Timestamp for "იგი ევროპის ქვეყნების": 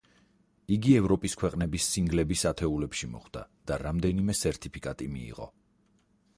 0.75-1.89